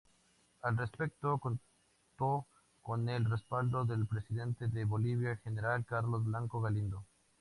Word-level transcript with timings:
Al 0.63 0.77
respecto, 0.77 1.37
contó 1.37 2.47
con 2.81 3.07
el 3.07 3.23
respaldo 3.25 3.85
del 3.85 4.07
presidente 4.07 4.67
de 4.67 4.83
Bolivia, 4.83 5.37
general 5.43 5.85
Carlos 5.85 6.25
Blanco 6.25 6.59
Galindo. 6.59 7.05